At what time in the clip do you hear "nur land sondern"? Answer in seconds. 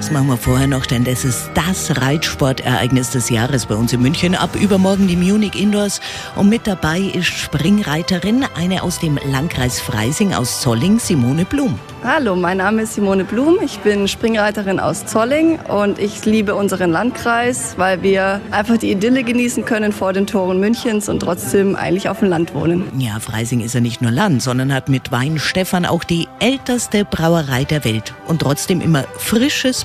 24.00-24.72